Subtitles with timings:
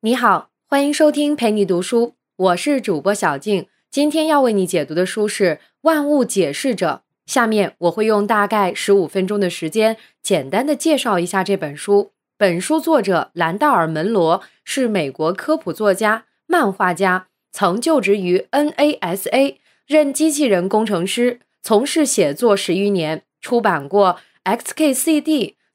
[0.00, 3.66] 你好，欢迎收听陪你读书，我是主播小静。
[3.90, 7.02] 今天要为你解读的书是《万物解释者》。
[7.32, 12.12] 下面我会用大概十五分钟的时间，简单的介绍一下这本书。
[12.36, 24.20] 本书作者兰道尔·门罗是美国科普作家、漫画家，曾就职于 NASA，任机器人工程师，从事写作十余年，出版过
[24.58, 25.22] 《XKCD》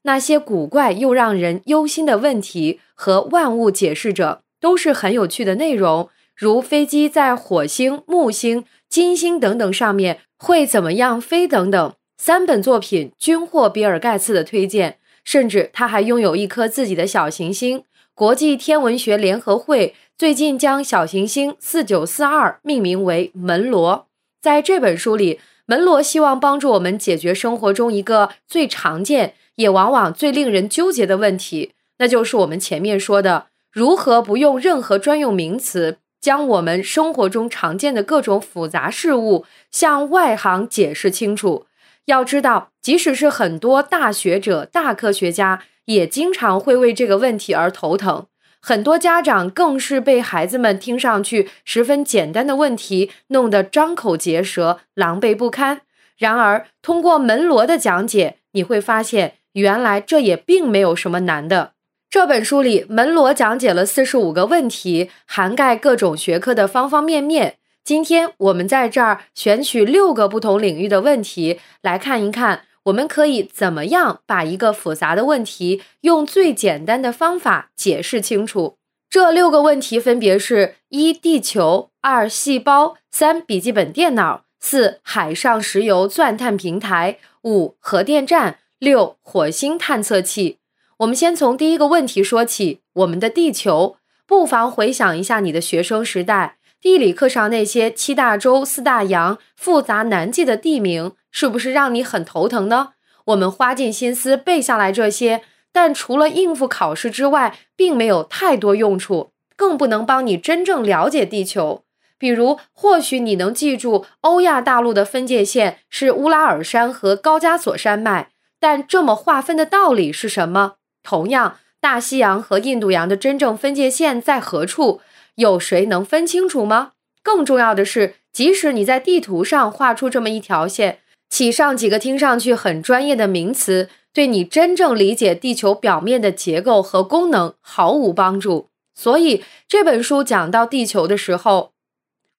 [0.04, 11.94] 那些古怪又让人忧心的问题和《万物解释者》，都是很有趣的内容，如飞机在火星、木星、金星等等上面会怎么样飞等等。
[12.16, 14.98] 三本作品均获比尔·盖茨的推荐。
[15.24, 17.84] 甚至他还拥有一颗自己的小行星。
[18.14, 24.06] 国际天文学联合会最近将小行星四九四二命名为门罗。
[24.42, 41.66] 在这本书里，门罗希望帮助我们解决生活中一个最常见也往往最令人纠结的问题，那就是我们前面说的如何不用任何专用名词，将我们生活中常见的各种复杂事物向外行解释清楚。
[42.06, 48.26] 要知道，即使是很多大学者、大科学家，也经常会为这个问题而头疼。
[48.60, 55.82] 很多家长更是被孩子们听上去十分简单的问题弄得张口结舌、狼狈不堪。
[56.16, 61.72] 然而，通过门罗的讲解，你会发现，原来这也并没有什么难的。
[62.08, 67.56] 这本书里，门罗讲解了四十五个问题，涵盖各种学科的方方面面。
[67.82, 78.76] 今天我们在这儿选取六个不同领域的问题来看一看，我们可以怎么样把一个复杂的问题用最简单的方法解释清楚。
[79.10, 88.54] 这六个问题分别是：一、地球；二、细胞；三、笔记本电脑；四、海上石油钻探平台；五、核电站；
[88.84, 90.58] 六、火星探测器。
[90.98, 93.96] 我们先从第一个问题说起：我们的地球。
[94.26, 96.58] 不妨回想一下你的学生时代。
[96.80, 102.90] 地理课上那些七大洲、四大洋复杂难记的地名，是不是让你很头疼呢？
[103.26, 105.40] 我们花尽心思背下来这些，
[105.72, 111.84] 但除了应付考试之外，并没有太多用处，更不能帮你真正了解地球。
[112.18, 118.30] 比如，或许你能记住欧亚大陆的分界线是乌拉尔山和高加索山脉，
[118.66, 120.76] 但这么划分的道理是什么？
[121.02, 125.02] 同样，大西洋和印度洋的真正分界线在何处？
[125.34, 126.92] 有谁能分清楚吗？
[127.22, 138.70] 更重要的是，即使你在地图上画出这么一条线，起上几个听上去很专业的名词，对你真正理解地球表面的结构和功能毫无帮助。
[138.94, 141.72] 所以这本书讲到地球的时候，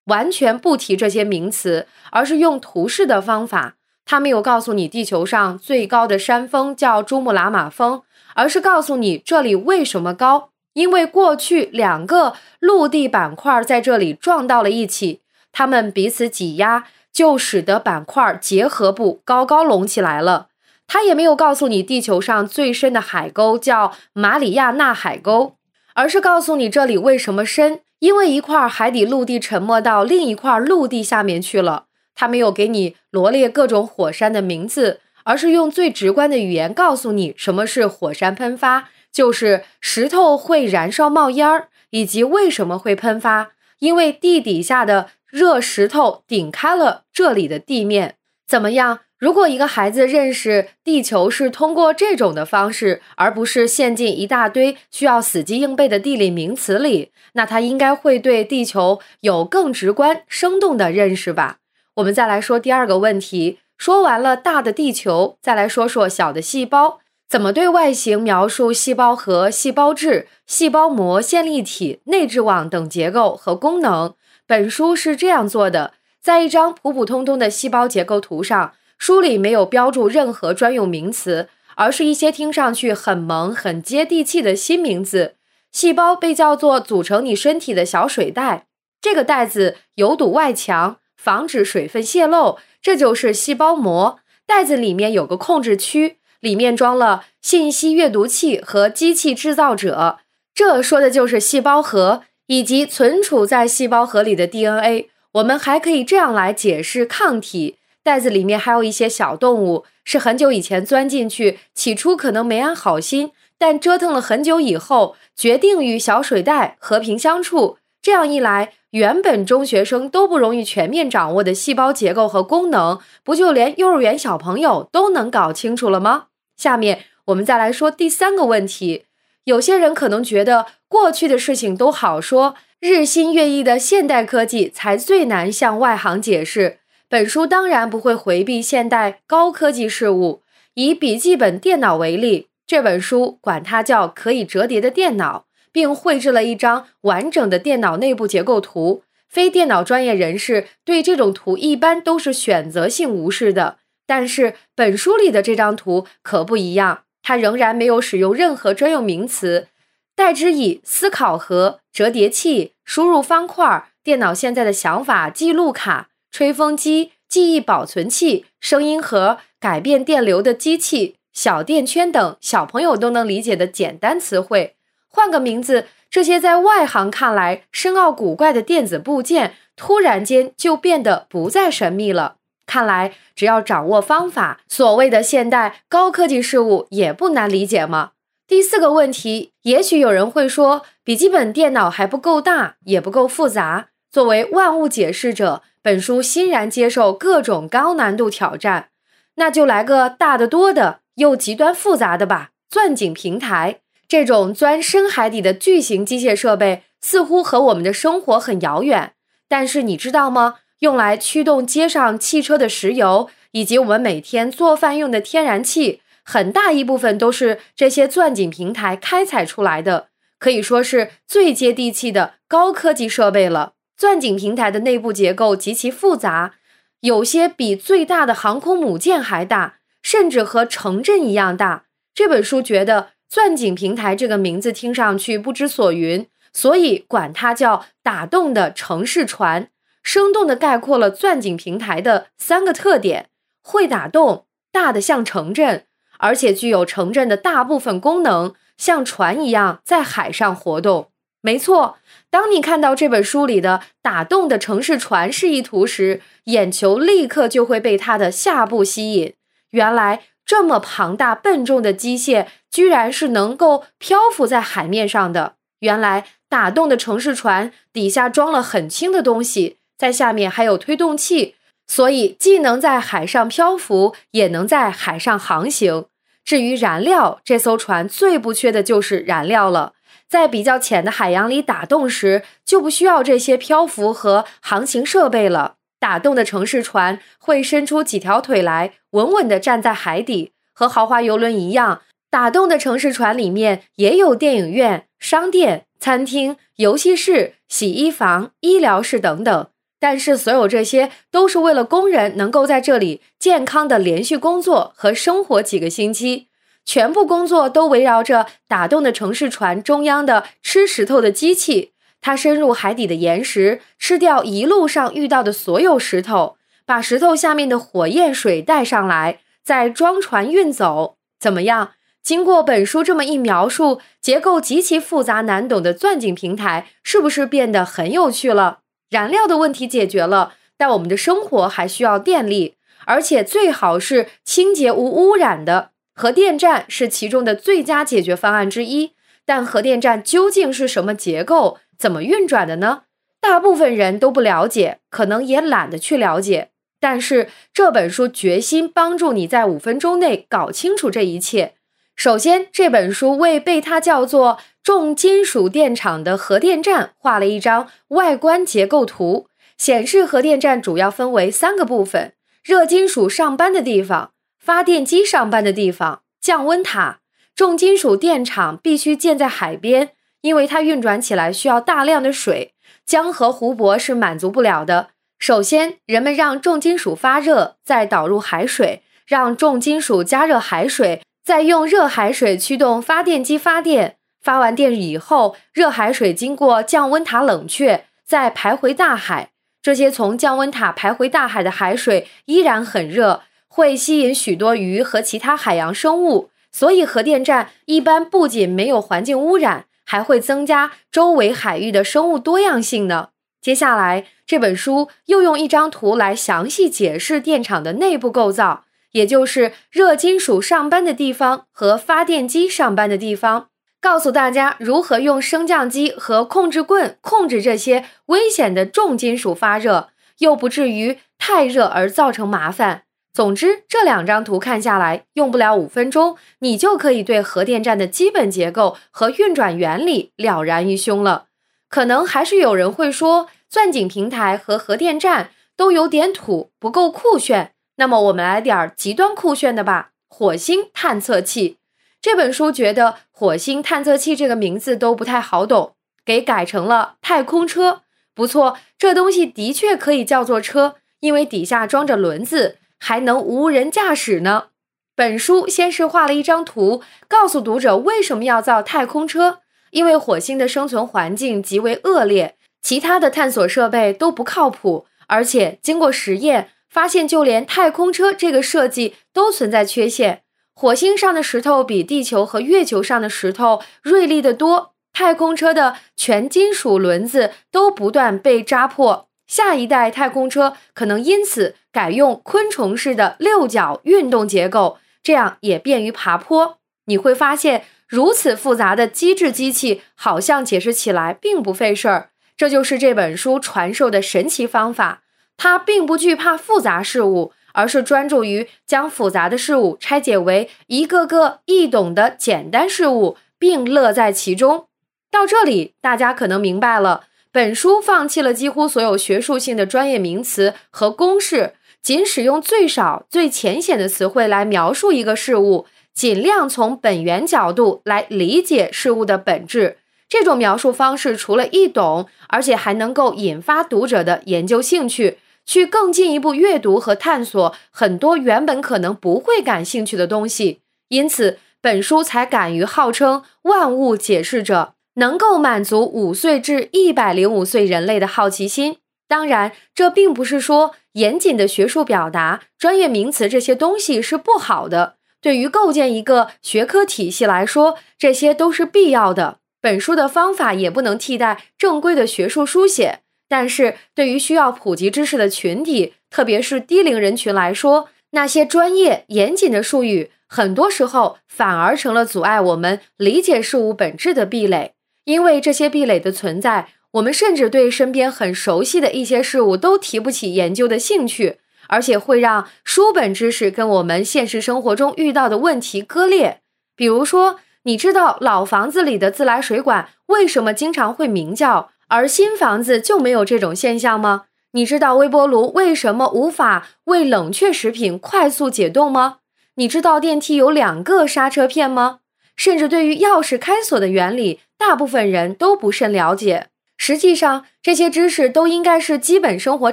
[0.06, 3.75] 完全不提这些名词，而是用图示的方法。
[4.06, 8.02] 他没有告诉你地球上最高的山峰叫珠穆朗玛峰，
[8.34, 10.50] 而是告诉你这里为什么高。
[10.74, 20.48] 因为过去两个陆地板块在这里撞到了一起，它们彼此挤压，就使得板块结合部高高隆起来了。
[20.86, 25.54] 他也没有告诉你地球上最深的海沟叫马里亚纳海沟，
[25.94, 31.85] 而是告诉你这里为什么深，因为一块海底陆地沉没到另一块陆地下面去了。
[32.16, 38.88] 他没有给你罗列各种火山的名字，而是用最直观的语言告诉你什么是火山喷发。
[39.12, 43.52] 就是石头会燃烧冒烟儿，以及为什么会喷发？
[43.78, 48.16] 因为地底下的热石头顶开了这里的地面。
[48.46, 49.00] 怎么样？
[49.18, 61.56] 如果一个孩子认识地球是通过这种的方式，而不是陷进一大堆需要死记硬背的地理名词里，那他应该会对地球有更直观、生动的认识吧？
[61.96, 63.58] 我们再来说第二个问题。
[63.78, 67.00] 说完了大的地球，再来说说小的细胞。
[67.28, 74.14] 怎么对外形描述细胞核、细胞质、细胞膜、线粒体、内质网等结构和功能？
[74.46, 85.34] 本书是这样做的：在一张普普通通的细胞结构图上，书里没有标注任何专用名词，而是一些听上去很萌、很接地气的新名字。
[85.72, 88.66] 细胞被叫做组成你身体的小水袋，
[89.00, 94.20] 这个袋子有堵外墙，防止水分泄漏，这就是细胞膜。
[94.46, 96.18] 袋子里面有个控制区。
[96.38, 100.18] 里面装了信息阅读器和机器制造者，
[100.54, 105.08] 这说的就是细胞核以及存储在细胞核里的 DNA。
[105.32, 107.78] 我们还可以这样来解释抗体。
[108.04, 117.78] 袋子里面还有一些小动物，是很久以前钻进去，起初可能没安好心，但折腾了很久以后，决定与小水袋和平相处。
[118.06, 126.26] 这样一来，原本中学生都不容易全面掌握的细胞结构和功能，不就连幼儿园小朋友都能搞清楚了吗？
[126.56, 129.06] 下面我们再来说第三个问题。
[129.42, 136.78] 有些人可能觉得过去的事情都好说，日新月异的现代科技才最难向外行解释。
[137.08, 140.42] 本书当然不会回避现代高科技事物。
[140.74, 145.45] 以笔记本电脑为例，这本书管它叫可以折叠的电脑，
[145.76, 149.02] 并绘制了一张完整的电脑内部结构图。
[149.28, 153.76] 非电脑专业人士对这种图一般都是选择性无视的，
[154.06, 159.68] 但是本书里的这张图可不一样，它仍然没有使用任何专用名词，
[160.14, 174.75] 代之以思考盒、折叠器、输入方块、电脑现在的想法记录卡、吹风机、记忆保存器、声音盒、改变电流的机器、小电圈等小朋友都能理解的简单词汇。
[175.16, 175.86] 换个名字。
[176.10, 182.36] 这些在外行看来深奥古怪的电子部件，突然间就变得不再神秘了。
[182.66, 188.10] 看来，只要掌握方法，所谓的现代高科技事物也不难理解吗？
[188.46, 193.88] 第四个问题，也许有人会说，笔记本电脑还不够大，也不够复杂。
[194.10, 198.90] 作为万物解释者，本书欣然接受各种高难度挑战，
[199.36, 203.80] 那就来个大得多的又极端复杂的吧——钻井平台。
[204.08, 209.14] 这种钻深海底的巨型机械设备似乎和我们的生活很遥远，
[209.48, 210.56] 但是你知道吗？
[210.80, 223.72] 用来驱动街上汽车的石油，以及我们每天做饭用的天然气，很大一部分都是这些钻井平台开采出来的，可以说是最接地气的高科技设备了。
[223.96, 226.54] 钻井平台的内部结构极其复杂，
[227.00, 231.86] 有些比最大的航空母舰还大，甚至和城镇一样大。
[232.14, 233.15] 这本书觉得。
[233.28, 239.68] 钻井平台这个名字听上去不知所云，所以管它叫打洞的城市船，
[240.02, 243.28] 生动地概括了钻井平台的三个特点：
[243.62, 245.84] 会打洞、大的像城镇，
[246.18, 251.10] 而且具有城镇的大部分功能，像船一样在海上活动。
[251.40, 251.98] 没错，
[252.30, 259.34] 当你看到这本书里的打洞的城市船示意图时，眼球立刻就会被它的下部吸引。
[259.70, 260.22] 原来。
[260.46, 265.56] 这么庞大笨重的机械，居然是能够漂浮在海面上的。
[265.80, 271.56] 原来打洞的城市船底下装了很轻的东西，在下面还有推动器，
[271.88, 276.06] 所以既能在海上漂浮，也能在海上航行。
[276.44, 279.94] 至于燃料，这艘船最不缺的就是燃料了。
[280.28, 285.74] 在比较浅的海洋里打洞时，就不需要这些漂浮和航行设备了。
[285.98, 292.02] 打洞的城市船会伸出几条腿来，稳稳地站在海底，和豪华游轮一样。
[292.30, 299.68] 打洞的城市船里面也有电影院、商店、餐厅、游戏室、洗衣房、医疗室等等。
[299.98, 306.48] 但是，所有这些都是为了工人能够在这里健康的连续工作和生活几个星期。
[306.84, 311.92] 全部工作都围绕着打洞的城市船中央的吃石头的机器。
[312.26, 321.18] 它深入海底的岩石，吃掉一路上遇到的所有石头，把石头下面的火焰水带上来，再装船运走。
[321.38, 321.92] 怎么样？
[322.24, 328.80] 经过本书这么一描述，结构极其复杂难懂的钻井平台，是不是变得很有趣了？
[329.08, 335.92] 燃料的问题解决了，但我们的生活还需要电力，而且最好是清洁无污染的。
[336.12, 339.12] 核电站是其中的最佳解决方案之一，
[339.44, 341.78] 但核电站究竟是什么结构？
[341.98, 343.02] 怎么运转的呢？
[343.40, 346.70] 大部分人都不了解，可能也懒得去了解。
[346.98, 351.74] 但是这本书决心帮助你在五分钟内搞清楚这一切。
[352.16, 362.32] 首先，这本书为被它叫做“重金属电厂”的核电站画了一张外观结构图，显示核电站主要分为三个部分：
[362.64, 367.20] 热金属上班的地方、发电机上班的地方、降温塔。
[367.54, 370.12] 重金属电厂必须建在海边。
[370.46, 372.72] 因为它运转起来需要大量的水，
[373.04, 375.08] 江河湖泊是满足不了的。
[375.40, 384.18] 首先，人们让重金属发热，再导入海水，让重金属加热海水，再用热海水驱动发电机发电。
[384.40, 389.50] 发完电以后，热海水经过降温塔冷却，再排回大海。
[389.82, 396.50] 这些从降温塔排回大海的海水依然很热，会吸引许多鱼和其他海洋生物。
[396.70, 399.86] 所以，核电站一般不仅没有环境污染。
[400.06, 403.28] 还会增加周围海域的生物多样性呢。
[403.60, 413.70] 接下来，这本书又用一张图来详细解释电厂的内部构造，也就是热金属上班的地方和发电机上班的地方，
[414.00, 423.05] 告诉大家如何用升降机和控制棍控制这些危险的重金属发热，又不至于太热而造成麻烦。
[423.36, 431.48] 总之，这两张图看下来，用不了五分钟，你就可以对核电站的基本结构和运转原理了然于胸了。
[431.90, 437.72] 可能还是有人会说，钻井平台和核电站都有点土，不够酷炫。
[437.96, 441.76] 那么我们来点儿极端酷炫的吧，火星探测器。
[442.22, 445.92] 这本书觉得火星探测器这个名字都不太好懂，
[446.24, 448.00] 给改成了太空车。
[448.34, 454.70] 不错，这东西的确可以叫做车，因为底下装着轮子，还能无人驾驶呢。
[455.14, 459.60] 本书先是画了一张图，告诉读者为什么要造太空车。
[459.92, 470.42] 因为火星的生存环境极为恶劣，其他的探索设备都不靠谱，而且经过实验发现，就连太空车这个设计都存在缺陷。
[470.74, 479.28] 火星上的石头比地球和月球上的石头锐利得多，太空车的全金属轮子都不断被扎破。
[479.46, 486.78] 下一代太空车可能因此改用昆虫式的六角运动结构，这样也便于爬坡。
[487.06, 487.84] 你会发现。
[488.08, 492.30] 如此复杂的机制机器，好像解释起来并不费事儿。
[492.56, 495.24] 这就是这本书传授的神奇方法。
[495.56, 504.86] 它并不惧怕复杂事物，而是专注于将复杂的事物拆解为一个个易懂的简单事物，并乐在其中。
[505.28, 507.24] 到这里，大家可能明白了，
[507.56, 511.72] 本书放弃了几乎所有学术性的专业名词和公式，
[512.02, 515.86] 仅使用最少、最浅显的词汇来描述一个事物。
[516.12, 519.96] 尽量从本源角度来理解事物的本质，
[520.28, 530.82] 这种描述方式除了易懂，而且还能够引发读者的研究兴趣，去更进一步阅读和探索很多原本可能不会感兴趣的东西。
[531.08, 538.96] 因此，本书才敢于号称万物解释者，能够满足五岁至一百零五岁人类的好奇心。
[539.28, 545.16] 当然，这并不是说严谨的学术表达、专业名词这些东西是不好的。
[545.42, 549.58] 对于构建一个学科体系来说，这些都是必要的。
[549.80, 564.95] 本书的方法也不能替代正规的学术书写，但是对于需要普及知识的群体，特别是低龄人群来说，那些专业严谨的术语，很多时候反而成了阻碍我们理解事物本质的壁垒。
[565.26, 571.58] 因为这些壁垒的存在，我们甚至对身边很熟悉的一些事物都提不起研究的兴趣。
[571.88, 576.60] 而且会让书本知识跟我们现实生活中遇到的问题割裂。
[576.96, 584.46] 比如说，你知道老房子里的自来水管为什么经常会鸣叫，而新房子就没有这种现象吗？
[584.72, 589.36] 你知道微波炉为什么无法为冷却食品快速解冻吗？
[589.76, 592.18] 你知道电梯有两个刹车片吗？
[592.56, 596.66] 甚至对于钥匙开锁的原理，大部分人都不甚了解。
[596.96, 599.92] 实际上，这些知识都应该是基本生活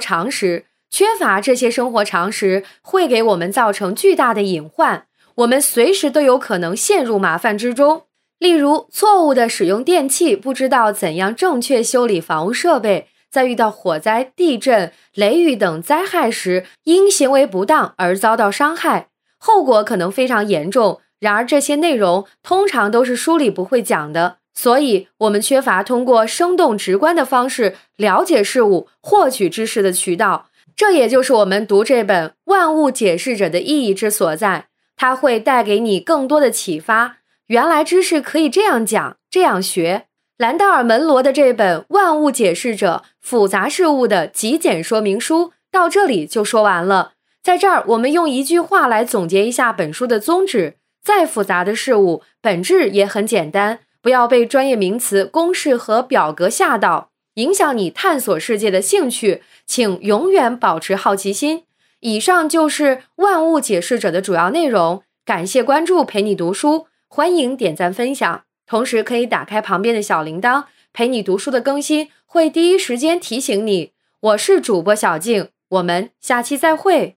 [0.00, 0.64] 常识。
[0.90, 5.06] 缺乏这些生活常识，会给我们造成巨大的隐患。
[5.36, 8.04] 我们随时都有可能陷入麻烦之中。
[8.38, 21.00] 例如，错误的使用电器，不知道怎样正确修理房屋设备，在遇到火灾、地震、雷雨等灾害时，因行为不当而遭到伤害，后果可能非常严重。
[21.24, 30.50] 然而，这些内容通常都是书里不会讲的，所以我们缺乏通过生动直观的方式了解事物、获取知识的渠道。
[30.76, 34.66] 这也就是我们读这本《万物解释者》的意义之所在，
[34.96, 37.16] 它会带给你更多的启发。
[37.46, 40.04] 原来知识可以这样讲、这样学。
[40.36, 47.12] 兰道尔·门罗的这本《万物解释者：复杂事物的极简说明书》到这里就说完了。
[47.42, 53.80] 在这儿，我们用一句话来总结一下本书的宗旨：再复杂的事物，本质也很简单。
[54.00, 57.10] 不要被专业名词、公式和表格吓到。
[57.34, 61.64] 影响你探索世界的兴趣，请永远保持好奇心。
[62.00, 62.84] 以上就是
[63.16, 65.02] 《万物解释者》的主要内容。
[65.24, 73.92] 感谢关注，陪你读书，欢迎点赞分享，同时可以打开旁边的小铃铛，陪你读书的更新会第一时间提醒你。
[74.20, 77.16] 我是主播小静，我们下期再会。